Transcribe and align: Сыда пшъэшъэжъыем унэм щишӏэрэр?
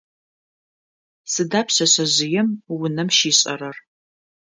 Сыда 1.31 1.61
пшъэшъэжъыем 1.67 2.47
унэм 2.73 3.09
щишӏэрэр? 3.17 3.77